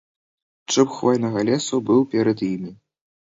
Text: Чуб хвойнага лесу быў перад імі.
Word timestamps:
Чуб 0.75 0.89
хвойнага 0.95 1.43
лесу 1.51 1.81
быў 1.89 2.01
перад 2.13 2.41
імі. 2.51 2.71